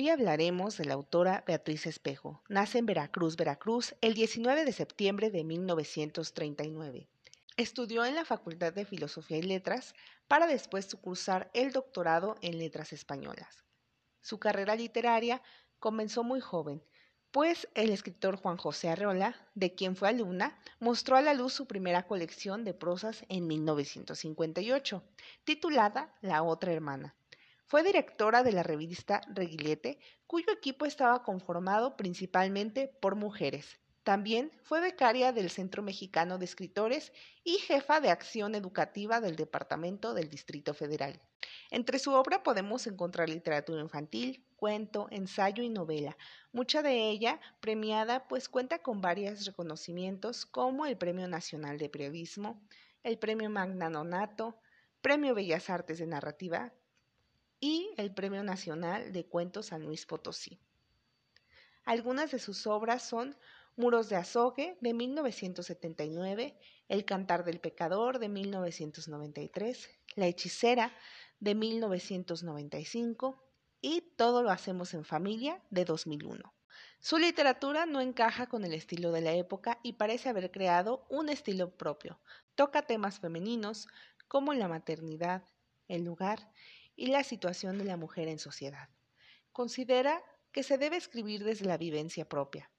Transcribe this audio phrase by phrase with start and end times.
[0.00, 2.42] Hoy hablaremos de la autora Beatriz Espejo.
[2.48, 7.06] Nace en Veracruz, Veracruz, el 19 de septiembre de 1939.
[7.58, 9.94] Estudió en la Facultad de Filosofía y Letras
[10.26, 13.62] para después cursar el doctorado en Letras Españolas.
[14.22, 15.42] Su carrera literaria
[15.78, 16.82] comenzó muy joven,
[17.30, 21.66] pues el escritor Juan José Arreola, de quien fue alumna, mostró a la luz su
[21.66, 25.04] primera colección de prosas en 1958,
[25.44, 27.14] titulada La otra hermana.
[27.70, 33.78] Fue directora de la revista Reguilete, cuyo equipo estaba conformado principalmente por mujeres.
[34.02, 37.12] También fue becaria del Centro Mexicano de Escritores
[37.44, 41.22] y jefa de acción educativa del Departamento del Distrito Federal.
[41.70, 46.16] Entre su obra podemos encontrar literatura infantil, cuento, ensayo y novela,
[46.50, 52.60] mucha de ella premiada pues cuenta con varios reconocimientos como el Premio Nacional de Periodismo,
[53.04, 54.58] el Premio Magna Nonato,
[55.02, 56.72] Premio Bellas Artes de Narrativa,
[57.60, 60.58] y el Premio Nacional de Cuentos San Luis Potosí.
[61.84, 63.36] Algunas de sus obras son
[63.76, 70.92] Muros de Azogue de 1979, El Cantar del Pecador de 1993, La Hechicera
[71.38, 73.42] de 1995
[73.80, 76.52] y Todo lo hacemos en familia de 2001.
[76.98, 81.30] Su literatura no encaja con el estilo de la época y parece haber creado un
[81.30, 82.20] estilo propio.
[82.54, 83.88] Toca temas femeninos
[84.28, 85.42] como la maternidad,
[85.88, 86.52] el lugar
[87.00, 88.90] y la situación de la mujer en sociedad.
[89.52, 92.70] Considera que se debe escribir desde la vivencia propia.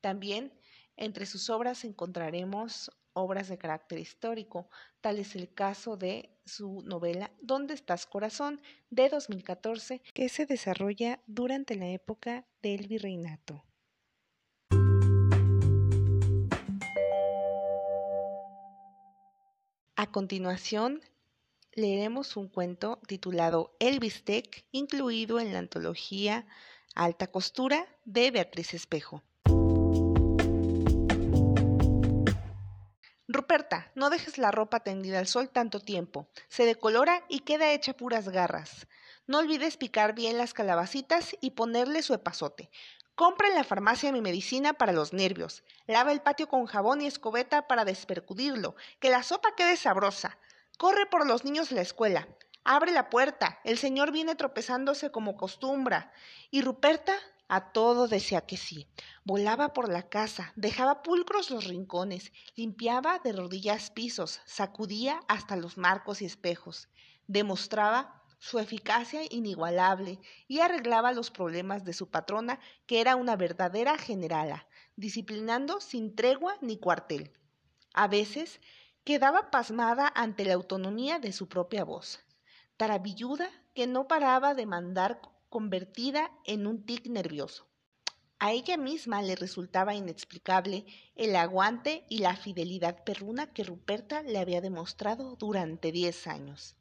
[0.00, 0.58] También
[0.96, 4.70] entre sus obras encontraremos obras de carácter histórico,
[5.02, 8.62] tal es el caso de su novela ¿Dónde estás corazón?
[8.88, 13.62] de 2014, que se desarrolla durante la época del virreinato.
[19.96, 21.02] A continuación,
[21.76, 26.46] leeremos un cuento titulado El bistec, incluido en la antología
[26.94, 29.22] Alta Costura de Beatriz Espejo.
[33.28, 36.28] Ruperta, no dejes la ropa tendida al sol tanto tiempo.
[36.48, 38.86] Se decolora y queda hecha puras garras.
[39.26, 42.70] No olvides picar bien las calabacitas y ponerle su epazote.
[43.14, 45.62] Compra en la farmacia mi medicina para los nervios.
[45.86, 48.76] Lava el patio con jabón y escobeta para despercudirlo.
[48.98, 50.38] Que la sopa quede sabrosa.
[50.76, 52.28] Corre por los niños la escuela.
[52.62, 53.60] Abre la puerta.
[53.64, 56.12] El señor viene tropezándose como costumbra.
[56.50, 57.14] Y Ruperta
[57.48, 58.88] a todo decía que sí.
[59.24, 65.78] Volaba por la casa, dejaba pulcros los rincones, limpiaba de rodillas pisos, sacudía hasta los
[65.78, 66.88] marcos y espejos.
[67.28, 73.96] Demostraba su eficacia inigualable y arreglaba los problemas de su patrona, que era una verdadera
[73.96, 74.66] generala,
[74.96, 77.32] disciplinando sin tregua ni cuartel.
[77.94, 78.60] A veces
[79.06, 82.18] quedaba pasmada ante la autonomía de su propia voz,
[82.76, 87.68] tarabilluda que no paraba de mandar convertida en un tic nervioso.
[88.40, 94.40] A ella misma le resultaba inexplicable el aguante y la fidelidad perruna que Ruperta le
[94.40, 96.74] había demostrado durante diez años.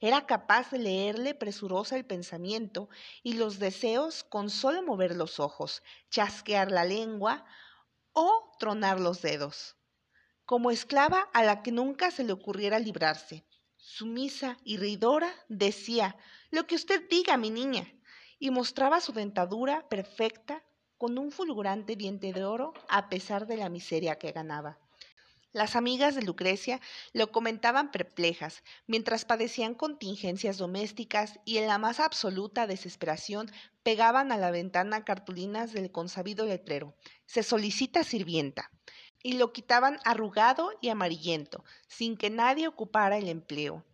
[0.00, 2.88] Era capaz de leerle presurosa el pensamiento
[3.22, 7.44] y los deseos con solo mover los ojos, chasquear la lengua
[8.14, 9.77] o tronar los dedos
[10.48, 13.44] como esclava a la que nunca se le ocurriera librarse.
[13.76, 16.16] Sumisa y reidora, decía,
[16.50, 17.86] lo que usted diga, mi niña,
[18.38, 20.64] y mostraba su dentadura perfecta
[20.96, 24.78] con un fulgurante diente de oro a pesar de la miseria que ganaba.
[25.52, 26.80] Las amigas de Lucrecia
[27.12, 34.38] lo comentaban perplejas, mientras padecían contingencias domésticas y en la más absoluta desesperación pegaban a
[34.38, 36.96] la ventana cartulinas del consabido letrero.
[37.26, 38.70] Se solicita sirvienta
[39.28, 43.84] y lo quitaban arrugado y amarillento, sin que nadie ocupara el empleo.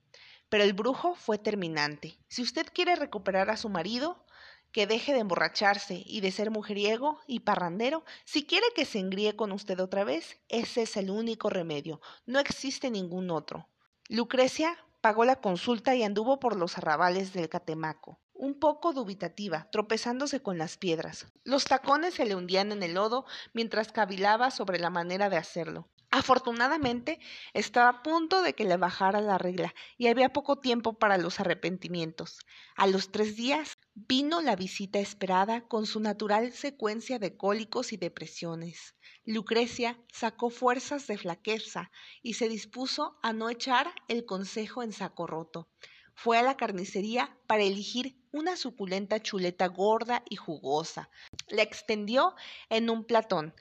[0.48, 2.16] Pero el brujo fue terminante.
[2.28, 4.24] Si usted quiere recuperar a su marido,
[4.70, 9.34] que deje de emborracharse y de ser mujeriego y parrandero, si quiere que se engríe
[9.34, 13.66] con usted otra vez, ese es el único remedio, no existe ningún otro.
[14.08, 20.40] Lucrecia pagó la consulta y anduvo por los arrabales del Catemaco un poco dubitativa, tropezándose
[20.40, 21.26] con las piedras.
[21.44, 25.90] Los tacones se le hundían en el lodo mientras cavilaba sobre la manera de hacerlo.
[26.10, 27.20] Afortunadamente,
[27.52, 31.38] estaba a punto de que le bajara la regla y había poco tiempo para los
[31.38, 32.38] arrepentimientos.
[32.74, 37.96] A los tres días vino la visita esperada con su natural secuencia de cólicos y
[37.96, 38.96] depresiones.
[39.24, 45.26] Lucrecia sacó fuerzas de flaqueza y se dispuso a no echar el consejo en saco
[45.28, 45.68] roto.
[46.16, 51.08] Fue a la carnicería para elegir una suculenta chuleta gorda y jugosa.
[51.48, 52.34] La extendió
[52.70, 53.54] en un platón.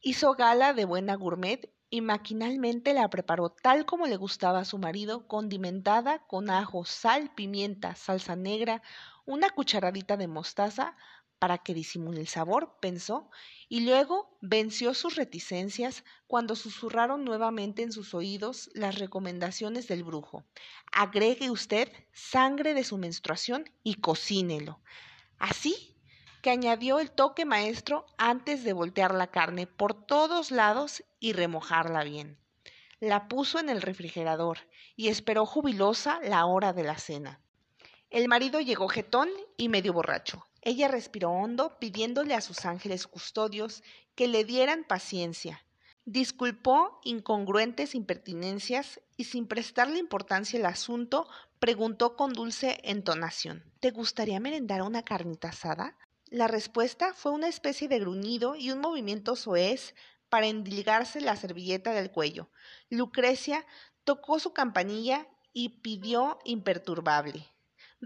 [0.00, 4.78] Hizo gala de buena gourmet y maquinalmente la preparó tal como le gustaba a su
[4.78, 8.82] marido, condimentada con ajo, sal, pimienta, salsa negra,
[9.26, 10.96] una cucharadita de mostaza,
[11.38, 13.30] para que disimule el sabor, pensó,
[13.68, 20.44] y luego venció sus reticencias cuando susurraron nuevamente en sus oídos las recomendaciones del brujo.
[20.90, 24.80] Agregue usted sangre de su menstruación y cocínelo.
[25.38, 25.98] Así
[26.40, 32.04] que añadió el toque maestro antes de voltear la carne por todos lados y remojarla
[32.04, 32.38] bien.
[33.00, 34.60] La puso en el refrigerador
[34.96, 37.43] y esperó jubilosa la hora de la cena.
[38.14, 40.46] El marido llegó jetón y medio borracho.
[40.62, 43.82] Ella respiró hondo, pidiéndole a sus ángeles custodios
[44.14, 45.66] que le dieran paciencia.
[46.04, 51.26] Disculpó incongruentes impertinencias y sin prestarle importancia al asunto,
[51.58, 55.98] preguntó con dulce entonación ¿Te gustaría merendar una carnita asada?
[56.26, 59.96] La respuesta fue una especie de gruñido y un movimiento soez
[60.28, 62.48] para endilgarse la servilleta del cuello.
[62.90, 63.66] Lucrecia
[64.04, 67.53] tocó su campanilla y pidió imperturbable.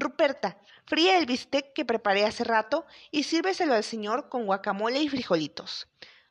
[0.01, 5.09] Ruperta, fría el bistec que preparé hace rato y sírveselo al señor con guacamole y
[5.09, 5.89] frijolitos.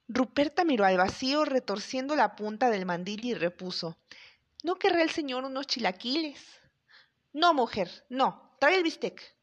[0.08, 3.98] Ruperta miró al vacío retorciendo la punta del mandil y repuso
[4.64, 6.42] ¿No querrá el señor unos chilaquiles?
[7.34, 9.36] No, mujer, no, trae el bistec,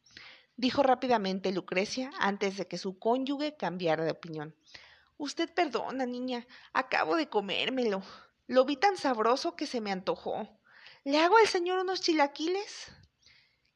[0.56, 4.56] dijo rápidamente Lucrecia antes de que su cónyuge cambiara de opinión.
[5.18, 8.02] Usted perdona, niña, acabo de comérmelo.
[8.46, 10.48] Lo vi tan sabroso que se me antojó.
[11.04, 12.90] ¿Le hago al señor unos chilaquiles?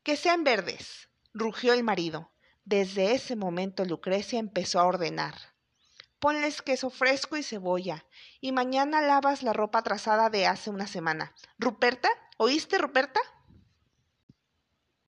[0.09, 2.33] Que sean verdes, rugió el marido.
[2.65, 5.35] Desde ese momento Lucrecia empezó a ordenar.
[6.19, 8.07] Ponles queso fresco y cebolla,
[8.41, 11.35] y mañana lavas la ropa trazada de hace una semana.
[11.59, 12.09] ¿Ruperta?
[12.39, 13.21] ¿Oíste, Ruperta?